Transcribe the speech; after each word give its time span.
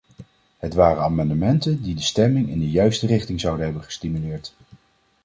Het 0.57 0.73
waren 0.73 1.03
amendementen 1.03 1.81
die 1.83 1.95
de 1.95 2.01
stemming 2.01 2.49
in 2.49 2.59
de 2.59 2.71
juiste 2.71 3.07
richting 3.07 3.39
zouden 3.39 3.65
hebben 3.65 3.83
gestimuleerd. 3.83 4.53